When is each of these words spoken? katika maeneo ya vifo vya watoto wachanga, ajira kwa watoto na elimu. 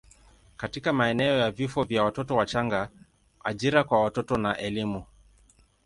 katika 0.57 0.93
maeneo 0.93 1.37
ya 1.37 1.51
vifo 1.51 1.83
vya 1.83 2.03
watoto 2.03 2.35
wachanga, 2.35 2.89
ajira 3.43 3.83
kwa 3.83 4.03
watoto 4.03 4.37
na 4.37 4.57
elimu. 4.57 5.05